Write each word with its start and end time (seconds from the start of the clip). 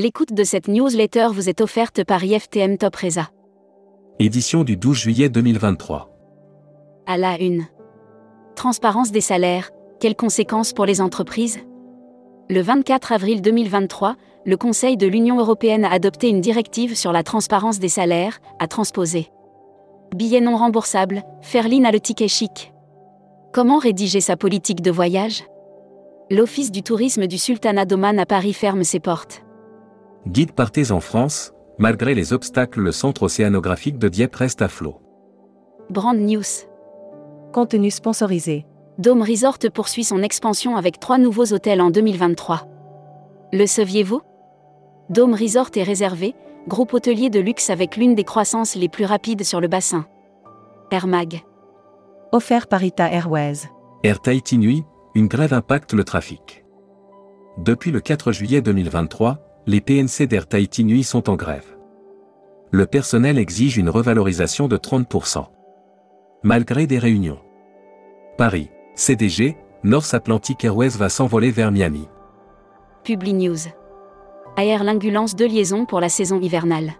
L'écoute 0.00 0.32
de 0.32 0.44
cette 0.44 0.68
newsletter 0.68 1.26
vous 1.32 1.48
est 1.48 1.60
offerte 1.60 2.04
par 2.04 2.22
IFTM 2.22 2.78
Top 2.78 2.94
Reza. 2.94 3.30
Édition 4.20 4.62
du 4.62 4.76
12 4.76 4.96
juillet 4.96 5.28
2023. 5.28 6.08
À 7.08 7.16
la 7.16 7.36
une. 7.40 7.66
Transparence 8.54 9.10
des 9.10 9.20
salaires, 9.20 9.72
quelles 9.98 10.14
conséquences 10.14 10.72
pour 10.72 10.86
les 10.86 11.00
entreprises? 11.00 11.58
Le 12.48 12.60
24 12.60 13.10
avril 13.10 13.42
2023, 13.42 14.14
le 14.46 14.56
Conseil 14.56 14.96
de 14.96 15.08
l'Union 15.08 15.40
européenne 15.40 15.84
a 15.84 15.90
adopté 15.90 16.28
une 16.28 16.40
directive 16.40 16.96
sur 16.96 17.10
la 17.10 17.24
transparence 17.24 17.80
des 17.80 17.88
salaires, 17.88 18.38
à 18.60 18.68
transposer. 18.68 19.32
Billets 20.14 20.40
non 20.40 20.56
remboursables, 20.56 21.24
Ferline 21.42 21.86
a 21.86 21.90
le 21.90 21.98
ticket 21.98 22.28
chic. 22.28 22.72
Comment 23.52 23.78
rédiger 23.78 24.20
sa 24.20 24.36
politique 24.36 24.80
de 24.80 24.92
voyage? 24.92 25.42
L'Office 26.30 26.70
du 26.70 26.84
tourisme 26.84 27.26
du 27.26 27.36
Sultanat 27.36 27.84
d'Oman 27.84 28.20
à 28.20 28.26
Paris 28.26 28.52
ferme 28.52 28.84
ses 28.84 29.00
portes. 29.00 29.42
Guide 30.26 30.52
Partez 30.52 30.90
en 30.90 31.00
France, 31.00 31.52
malgré 31.78 32.14
les 32.14 32.32
obstacles, 32.32 32.80
le 32.80 32.92
centre 32.92 33.22
océanographique 33.22 33.98
de 33.98 34.08
Dieppe 34.08 34.36
reste 34.36 34.62
à 34.62 34.68
flot. 34.68 35.00
Brand 35.90 36.18
News. 36.18 36.42
Contenu 37.52 37.90
sponsorisé. 37.90 38.66
Dome 38.98 39.22
Resort 39.22 39.58
poursuit 39.72 40.04
son 40.04 40.22
expansion 40.22 40.76
avec 40.76 40.98
trois 40.98 41.18
nouveaux 41.18 41.52
hôtels 41.52 41.80
en 41.80 41.90
2023. 41.90 42.66
Le 43.52 43.64
saviez-vous? 43.64 44.20
Dome 45.08 45.34
Resort 45.34 45.70
est 45.76 45.84
réservé, 45.84 46.34
groupe 46.66 46.92
hôtelier 46.92 47.30
de 47.30 47.40
luxe 47.40 47.70
avec 47.70 47.96
l'une 47.96 48.14
des 48.14 48.24
croissances 48.24 48.74
les 48.74 48.88
plus 48.88 49.04
rapides 49.04 49.44
sur 49.44 49.60
le 49.60 49.68
bassin. 49.68 50.04
Air 50.90 51.06
Mag. 51.06 51.42
Offert 52.32 52.66
par 52.66 52.82
Ita 52.82 53.10
Airways. 53.10 53.70
Air 54.02 54.20
Tahiti 54.20 54.58
Nuit, 54.58 54.84
une 55.14 55.28
grève 55.28 55.54
impacte 55.54 55.94
le 55.94 56.04
trafic. 56.04 56.64
Depuis 57.56 57.90
le 57.90 58.00
4 58.00 58.32
juillet 58.32 58.60
2023, 58.60 59.47
les 59.68 59.82
PNC 59.82 60.26
d'Air 60.26 60.46
Tahiti 60.46 60.82
Nuit 60.82 61.04
sont 61.04 61.28
en 61.28 61.36
grève. 61.36 61.76
Le 62.70 62.86
personnel 62.86 63.36
exige 63.36 63.76
une 63.76 63.90
revalorisation 63.90 64.66
de 64.66 64.78
30%. 64.78 65.44
Malgré 66.42 66.86
des 66.86 66.98
réunions. 66.98 67.40
Paris, 68.38 68.70
CDG, 68.94 69.58
North 69.84 70.14
Atlantic 70.14 70.64
Airways 70.64 70.96
va 70.96 71.10
s'envoler 71.10 71.50
vers 71.50 71.70
Miami. 71.70 72.08
Publi 73.04 73.34
News. 73.34 73.58
Air 74.56 74.84
Lingu 74.84 75.10
lance 75.10 75.36
deux 75.36 75.46
liaisons 75.46 75.84
pour 75.84 76.00
la 76.00 76.08
saison 76.08 76.40
hivernale. 76.40 76.92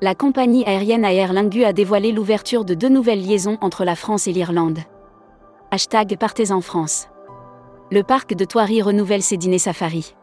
La 0.00 0.14
compagnie 0.14 0.64
aérienne 0.64 1.04
Aer 1.04 1.34
Lingus 1.34 1.66
a 1.66 1.74
dévoilé 1.74 2.12
l'ouverture 2.12 2.64
de 2.64 2.72
deux 2.72 2.88
nouvelles 2.88 3.22
liaisons 3.22 3.58
entre 3.60 3.84
la 3.84 3.94
France 3.94 4.26
et 4.26 4.32
l'Irlande. 4.32 4.78
Hashtag 5.70 6.16
Partez 6.18 6.50
en 6.50 6.62
France. 6.62 7.08
Le 7.92 8.02
parc 8.02 8.34
de 8.34 8.46
Thoiry 8.46 8.80
renouvelle 8.80 9.22
ses 9.22 9.36
dîners 9.36 9.58
safari. 9.58 10.14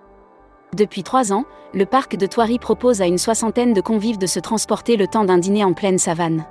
Depuis 0.76 1.04
trois 1.04 1.34
ans, 1.34 1.44
le 1.74 1.86
parc 1.86 2.16
de 2.16 2.26
Thoiry 2.26 2.58
propose 2.58 3.02
à 3.02 3.06
une 3.06 3.18
soixantaine 3.18 3.74
de 3.74 3.82
convives 3.82 4.18
de 4.18 4.26
se 4.26 4.40
transporter 4.40 4.96
le 4.96 5.06
temps 5.06 5.26
d'un 5.26 5.38
dîner 5.38 5.66
en 5.66 5.74
pleine 5.74 5.98
savane. 5.98 6.46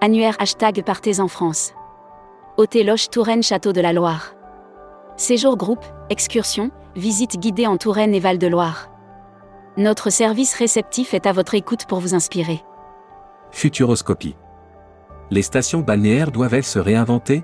Annuaire 0.00 0.36
hashtag 0.38 0.84
Partez 0.84 1.18
en 1.18 1.26
France. 1.26 1.74
Hôtel 2.56 2.86
Loche 2.86 3.10
Touraine 3.10 3.42
Château 3.42 3.72
de 3.72 3.80
la 3.80 3.92
Loire. 3.92 4.34
Séjour 5.16 5.56
groupe, 5.56 5.84
excursion, 6.08 6.70
visite 6.94 7.38
guidée 7.40 7.66
en 7.66 7.76
Touraine 7.76 8.14
et 8.14 8.20
Val-de-Loire. 8.20 8.90
Notre 9.76 10.10
service 10.10 10.54
réceptif 10.54 11.12
est 11.12 11.26
à 11.26 11.32
votre 11.32 11.54
écoute 11.54 11.86
pour 11.86 11.98
vous 11.98 12.14
inspirer. 12.14 12.62
Futuroscopie. 13.50 14.36
Les 15.30 15.42
stations 15.42 15.80
balnéaires 15.80 16.30
doivent-elles 16.30 16.62
se 16.62 16.78
réinventer? 16.78 17.42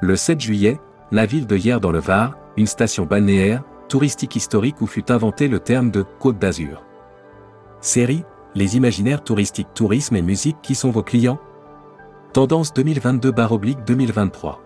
Le 0.00 0.16
7 0.16 0.40
juillet, 0.40 0.80
la 1.12 1.24
ville 1.24 1.46
de 1.46 1.56
Hier 1.56 1.80
dans 1.80 1.92
le 1.92 2.00
Var, 2.00 2.34
une 2.56 2.66
station 2.66 3.04
balnéaire, 3.04 3.62
touristique 3.88 4.36
historique 4.36 4.80
où 4.80 4.86
fut 4.86 5.10
inventé 5.10 5.48
le 5.48 5.60
terme 5.60 5.90
de 5.90 6.02
Côte 6.02 6.38
d'Azur. 6.38 6.84
Série, 7.80 8.24
les 8.54 8.76
imaginaires 8.76 9.24
touristiques 9.24 9.74
tourisme 9.74 10.16
et 10.16 10.22
musique 10.22 10.58
qui 10.62 10.74
sont 10.74 10.90
vos 10.90 11.02
clients? 11.02 11.38
Tendance 12.32 12.72
2022-2023. 12.72 14.56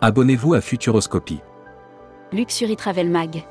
Abonnez-vous 0.00 0.54
à 0.54 0.60
Futuroscopie. 0.60 1.40
Luxury 2.32 2.76
Travel 2.76 3.10
Mag. 3.10 3.44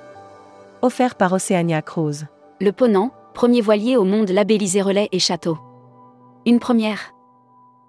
Offert 0.82 1.16
par 1.16 1.34
Oceania 1.34 1.82
Cruise. 1.82 2.28
Le 2.60 2.72
Ponant, 2.72 3.12
premier 3.34 3.62
voilier 3.62 3.98
au 3.98 4.04
monde 4.04 4.30
labellisé 4.30 4.82
relais 4.82 5.10
et 5.12 5.20
château. 5.20 5.58
Une 6.46 6.60
première. 6.60 7.14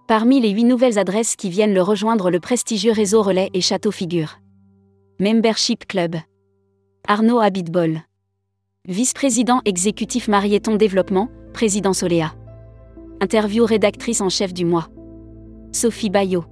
Parmi 0.08 0.40
les 0.40 0.50
huit 0.50 0.64
nouvelles 0.64 0.98
adresses 0.98 1.36
qui 1.36 1.48
viennent 1.48 1.74
le 1.74 1.82
rejoindre, 1.82 2.30
le 2.30 2.40
prestigieux 2.40 2.92
réseau 2.92 3.22
relais 3.22 3.50
et 3.54 3.60
château 3.60 3.90
figure. 3.90 4.38
Membership 5.20 5.86
Club. 5.86 6.16
Arnaud 7.08 7.40
Habitbol. 7.40 8.02
Vice-président 8.86 9.60
exécutif 9.64 10.28
Marieton 10.28 10.76
Développement, 10.76 11.30
président 11.52 11.92
Soléa. 11.92 12.32
Interview 13.20 13.64
rédactrice 13.64 14.20
en 14.20 14.28
chef 14.28 14.54
du 14.54 14.64
mois. 14.64 14.86
Sophie 15.72 16.10
Bayot. 16.10 16.44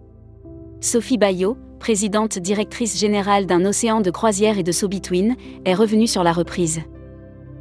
Sophie 0.80 1.18
Bayot, 1.18 1.56
présidente 1.78 2.40
directrice 2.40 2.98
générale 2.98 3.46
d'un 3.46 3.64
océan 3.64 4.00
de 4.00 4.10
croisière 4.10 4.58
et 4.58 4.64
de 4.64 4.72
So 4.72 4.88
Between, 4.88 5.36
est 5.64 5.74
revenue 5.74 6.08
sur 6.08 6.24
la 6.24 6.32
reprise. 6.32 6.80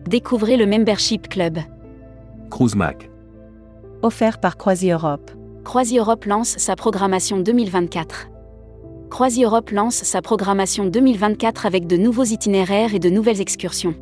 Découvrez 0.08 0.58
le 0.58 0.66
Membership 0.66 1.30
Club. 1.30 1.60
Cruise 2.50 2.76
Mac. 2.76 3.08
Offert 4.02 4.40
par 4.40 4.58
Croisi 4.58 4.90
Europe. 4.90 5.30
Croisi 5.64 6.00
Europe 6.00 6.26
lance 6.26 6.58
sa 6.58 6.76
programmation 6.76 7.40
2024. 7.40 8.30
Croisi 9.10 9.44
Europe 9.44 9.72
lance 9.72 10.04
sa 10.04 10.22
programmation 10.22 10.86
2024 10.86 11.66
avec 11.66 11.88
de 11.88 11.98
nouveaux 11.98 12.26
itinéraires 12.26 12.94
et 12.94 13.00
de 13.00 13.10
nouvelles 13.10 13.42
excursions. 13.42 13.96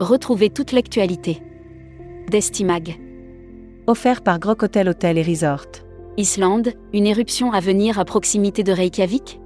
Retrouvez 0.00 0.48
toute 0.48 0.72
l'actualité. 0.72 1.42
Destimag. 2.30 2.98
Offert 3.86 4.22
par 4.22 4.38
Grok 4.38 4.62
Hotel 4.62 4.88
Hotel 4.88 5.18
et 5.18 5.22
Resort. 5.22 5.66
Islande, 6.16 6.72
une 6.94 7.06
éruption 7.06 7.52
à 7.52 7.60
venir 7.60 7.98
à 7.98 8.06
proximité 8.06 8.62
de 8.62 8.72
Reykjavik? 8.72 9.40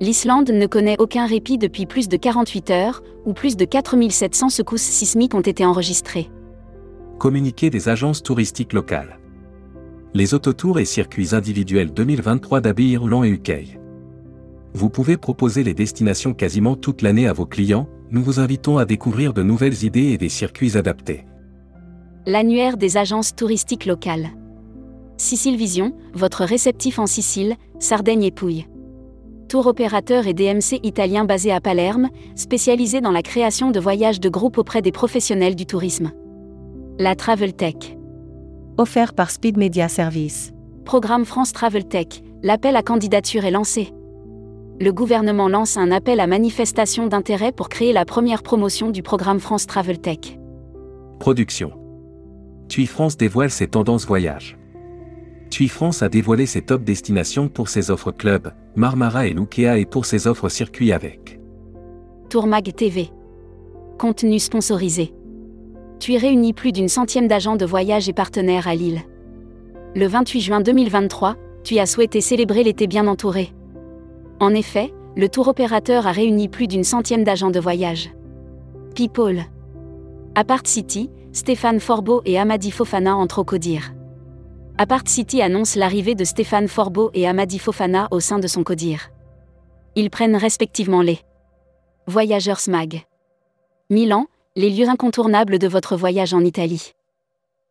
L'Islande 0.00 0.50
ne 0.50 0.66
connaît 0.66 0.96
aucun 0.98 1.26
répit 1.26 1.58
depuis 1.58 1.84
plus 1.84 2.08
de 2.08 2.16
48 2.16 2.70
heures, 2.70 3.02
où 3.26 3.34
plus 3.34 3.56
de 3.58 3.66
4700 3.66 4.48
secousses 4.48 4.80
sismiques 4.80 5.34
ont 5.34 5.42
été 5.42 5.66
enregistrées. 5.66 6.30
Communiqué 7.18 7.68
des 7.68 7.90
agences 7.90 8.22
touristiques 8.22 8.72
locales. 8.72 9.20
Les 10.14 10.32
autotours 10.32 10.80
et 10.80 10.86
circuits 10.86 11.34
individuels 11.34 11.92
2023 11.92 12.62
d'Abbey 12.62 12.84
Irland 12.84 13.24
et 13.24 13.28
UK. 13.28 13.79
Vous 14.72 14.88
pouvez 14.88 15.16
proposer 15.16 15.64
les 15.64 15.74
destinations 15.74 16.32
quasiment 16.32 16.76
toute 16.76 17.02
l'année 17.02 17.26
à 17.26 17.32
vos 17.32 17.46
clients, 17.46 17.88
nous 18.10 18.22
vous 18.22 18.38
invitons 18.38 18.78
à 18.78 18.84
découvrir 18.84 19.32
de 19.32 19.42
nouvelles 19.42 19.84
idées 19.84 20.12
et 20.12 20.18
des 20.18 20.28
circuits 20.28 20.76
adaptés. 20.76 21.24
L'annuaire 22.26 22.76
des 22.76 22.96
agences 22.96 23.34
touristiques 23.34 23.86
locales. 23.86 24.28
Sicile 25.16 25.56
Vision, 25.56 25.94
votre 26.14 26.44
réceptif 26.44 26.98
en 26.98 27.06
Sicile, 27.06 27.56
Sardaigne 27.78 28.22
et 28.22 28.30
Pouille. 28.30 28.66
Tour 29.48 29.66
opérateur 29.66 30.28
et 30.28 30.34
DMC 30.34 30.78
italien 30.84 31.24
basé 31.24 31.50
à 31.50 31.60
Palerme, 31.60 32.08
spécialisé 32.36 33.00
dans 33.00 33.10
la 33.10 33.22
création 33.22 33.72
de 33.72 33.80
voyages 33.80 34.20
de 34.20 34.28
groupe 34.28 34.58
auprès 34.58 34.82
des 34.82 34.92
professionnels 34.92 35.56
du 35.56 35.66
tourisme. 35.66 36.12
La 36.98 37.16
Travel 37.16 37.54
Tech. 37.54 37.96
Offert 38.78 39.14
par 39.14 39.30
Speed 39.30 39.56
Media 39.56 39.88
Service. 39.88 40.52
Programme 40.84 41.24
France 41.24 41.52
Travel 41.52 41.86
Tech, 41.86 42.22
l'appel 42.42 42.76
à 42.76 42.82
candidature 42.82 43.44
est 43.44 43.50
lancé. 43.50 43.92
Le 44.82 44.94
gouvernement 44.94 45.50
lance 45.50 45.76
un 45.76 45.90
appel 45.90 46.20
à 46.20 46.26
manifestation 46.26 47.06
d'intérêt 47.06 47.52
pour 47.52 47.68
créer 47.68 47.92
la 47.92 48.06
première 48.06 48.42
promotion 48.42 48.90
du 48.90 49.02
programme 49.02 49.38
France 49.38 49.66
Travel 49.66 50.00
Tech. 50.00 50.38
Production. 51.18 51.72
TUI 52.70 52.86
France 52.86 53.18
dévoile 53.18 53.50
ses 53.50 53.66
tendances 53.66 54.06
voyage. 54.06 54.56
TUI 55.50 55.68
France 55.68 56.02
a 56.02 56.08
dévoilé 56.08 56.46
ses 56.46 56.62
top 56.62 56.82
destinations 56.82 57.48
pour 57.48 57.68
ses 57.68 57.90
offres 57.90 58.10
club, 58.10 58.54
Marmara 58.74 59.26
et 59.26 59.34
Lukea 59.34 59.76
et 59.76 59.84
pour 59.84 60.06
ses 60.06 60.26
offres 60.26 60.48
circuit 60.48 60.92
avec. 60.92 61.38
Tourmag 62.30 62.74
TV. 62.74 63.10
Contenu 63.98 64.38
sponsorisé. 64.38 65.12
TUI 65.98 66.16
réunit 66.16 66.54
plus 66.54 66.72
d'une 66.72 66.88
centième 66.88 67.28
d'agents 67.28 67.56
de 67.56 67.66
voyage 67.66 68.08
et 68.08 68.14
partenaires 68.14 68.66
à 68.66 68.74
Lille. 68.74 69.02
Le 69.94 70.06
28 70.06 70.40
juin 70.40 70.60
2023, 70.62 71.36
TUI 71.64 71.80
a 71.80 71.84
souhaité 71.84 72.22
célébrer 72.22 72.64
l'été 72.64 72.86
bien 72.86 73.08
entouré. 73.08 73.52
En 74.40 74.54
effet, 74.54 74.92
le 75.16 75.28
tour 75.28 75.48
opérateur 75.48 76.06
a 76.06 76.12
réuni 76.12 76.48
plus 76.48 76.66
d'une 76.66 76.82
centième 76.82 77.24
d'agents 77.24 77.50
de 77.50 77.60
voyage. 77.60 78.10
People. 78.94 79.44
Apart 80.34 80.66
City, 80.66 81.10
Stéphane 81.32 81.78
Forbeau 81.78 82.22
et 82.24 82.38
Amadi 82.38 82.70
Fofana 82.70 83.14
entrent 83.14 83.40
au 83.40 83.44
codir. 83.44 83.92
Apart 84.78 85.06
City 85.06 85.42
annonce 85.42 85.76
l'arrivée 85.76 86.14
de 86.14 86.24
Stéphane 86.24 86.68
Forbeau 86.68 87.10
et 87.12 87.28
Amadi 87.28 87.58
Fofana 87.58 88.08
au 88.10 88.20
sein 88.20 88.38
de 88.38 88.46
son 88.46 88.64
codir. 88.64 89.10
Ils 89.94 90.08
prennent 90.08 90.36
respectivement 90.36 91.02
les 91.02 91.18
Voyageurs 92.06 92.60
Smag. 92.60 93.04
Milan, 93.90 94.26
les 94.56 94.70
lieux 94.70 94.88
incontournables 94.88 95.58
de 95.58 95.68
votre 95.68 95.96
voyage 95.96 96.32
en 96.32 96.40
Italie. 96.40 96.94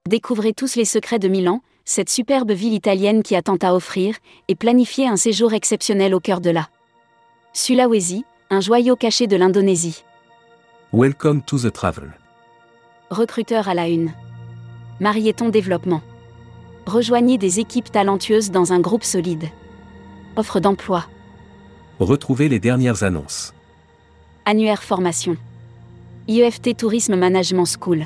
Découvrez 0.07 0.53
tous 0.53 0.75
les 0.75 0.85
secrets 0.85 1.19
de 1.19 1.27
Milan, 1.27 1.61
cette 1.89 2.11
superbe 2.11 2.51
ville 2.51 2.75
italienne 2.75 3.23
qui 3.23 3.35
a 3.35 3.41
tant 3.41 3.57
à 3.63 3.73
offrir, 3.73 4.15
et 4.47 4.53
planifiez 4.53 5.07
un 5.07 5.15
séjour 5.15 5.53
exceptionnel 5.53 6.13
au 6.13 6.19
cœur 6.19 6.39
de 6.39 6.51
la 6.51 6.69
Sulawesi, 7.53 8.25
un 8.51 8.61
joyau 8.61 8.95
caché 8.95 9.25
de 9.25 9.35
l'Indonésie. 9.35 10.03
Welcome 10.93 11.41
to 11.41 11.57
the 11.57 11.73
travel. 11.73 12.13
Recruteur 13.09 13.67
à 13.67 13.73
la 13.73 13.87
une. 13.87 14.13
Marieton 14.99 15.49
Développement. 15.49 16.03
Rejoignez 16.85 17.39
des 17.39 17.59
équipes 17.59 17.91
talentueuses 17.91 18.51
dans 18.51 18.71
un 18.71 18.79
groupe 18.79 19.03
solide. 19.03 19.49
Offre 20.35 20.59
d'emploi. 20.59 21.07
Retrouvez 21.99 22.49
les 22.49 22.59
dernières 22.59 23.01
annonces. 23.01 23.55
Annuaire 24.45 24.83
formation. 24.83 25.37
IEFT 26.27 26.77
Tourisme 26.77 27.15
Management 27.15 27.65
School. 27.65 28.05